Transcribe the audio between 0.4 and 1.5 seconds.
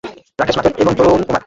মাথুর এবং চরণ কুমার।